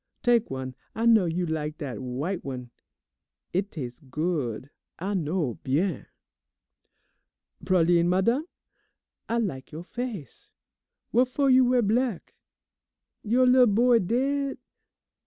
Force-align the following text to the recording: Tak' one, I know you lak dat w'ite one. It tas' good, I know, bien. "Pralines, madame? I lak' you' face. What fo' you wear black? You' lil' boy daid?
Tak' 0.23 0.49
one, 0.49 0.73
I 0.95 1.05
know 1.05 1.25
you 1.25 1.45
lak 1.45 1.77
dat 1.77 1.97
w'ite 1.99 2.43
one. 2.43 2.71
It 3.53 3.69
tas' 3.69 3.99
good, 3.99 4.71
I 4.97 5.13
know, 5.13 5.59
bien. 5.63 6.07
"Pralines, 7.63 8.09
madame? 8.09 8.47
I 9.29 9.37
lak' 9.37 9.71
you' 9.71 9.83
face. 9.83 10.49
What 11.11 11.27
fo' 11.27 11.45
you 11.45 11.65
wear 11.65 11.83
black? 11.83 12.33
You' 13.21 13.45
lil' 13.45 13.67
boy 13.67 13.99
daid? 13.99 14.57